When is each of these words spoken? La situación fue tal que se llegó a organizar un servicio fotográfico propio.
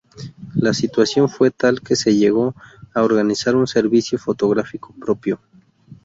La 0.55 0.73
situación 0.73 1.29
fue 1.29 1.51
tal 1.51 1.81
que 1.83 1.95
se 1.95 2.15
llegó 2.15 2.55
a 2.95 3.03
organizar 3.03 3.55
un 3.55 3.67
servicio 3.67 4.17
fotográfico 4.17 4.95
propio. 4.99 5.39